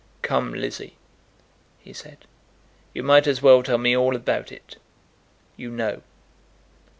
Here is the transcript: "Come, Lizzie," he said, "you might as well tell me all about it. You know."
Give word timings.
"Come, 0.23 0.51
Lizzie," 0.55 0.95
he 1.77 1.93
said, 1.93 2.25
"you 2.91 3.03
might 3.03 3.27
as 3.27 3.43
well 3.43 3.61
tell 3.61 3.77
me 3.77 3.95
all 3.95 4.15
about 4.15 4.51
it. 4.51 4.77
You 5.55 5.69
know." 5.69 6.01